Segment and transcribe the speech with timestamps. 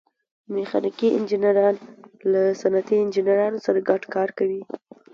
[0.53, 1.75] میخانیکي انجینران
[2.31, 4.61] له صنعتي انجینرانو سره ګډ کار کوي.